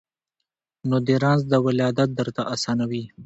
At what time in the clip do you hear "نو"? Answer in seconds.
0.89-0.97